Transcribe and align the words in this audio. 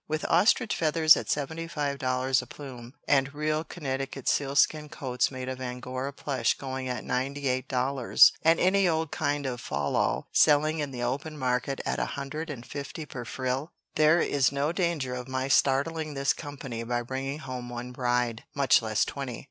"With 0.07 0.25
ostrich 0.29 0.75
feathers 0.75 1.15
at 1.15 1.29
seventy 1.29 1.67
five 1.67 1.99
dollars 1.99 2.41
a 2.41 2.47
plume, 2.47 2.93
and 3.07 3.35
real 3.35 3.63
Connecticut 3.63 4.27
sealskin 4.27 4.89
coats 4.89 5.29
made 5.29 5.47
of 5.47 5.61
angora 5.61 6.11
plush 6.11 6.55
going 6.57 6.89
at 6.89 7.03
ninety 7.03 7.47
eight 7.47 7.67
dollars, 7.67 8.31
and 8.41 8.59
any 8.59 8.87
old 8.87 9.11
kind 9.11 9.45
of 9.45 9.59
a 9.59 9.63
falal 9.63 10.23
selling 10.31 10.79
in 10.79 10.89
the 10.89 11.03
open 11.03 11.37
market 11.37 11.81
at 11.85 11.99
a 11.99 12.05
hundred 12.17 12.49
and 12.49 12.65
fifty 12.65 13.05
per 13.05 13.25
frill, 13.25 13.73
there 13.93 14.19
is 14.19 14.51
no 14.51 14.71
danger 14.71 15.13
of 15.13 15.27
my 15.27 15.47
startling 15.47 16.15
this 16.15 16.33
company 16.33 16.81
by 16.81 17.03
bringing 17.03 17.37
home 17.37 17.69
one 17.69 17.91
bride, 17.91 18.43
much 18.55 18.81
less 18.81 19.05
twenty. 19.05 19.39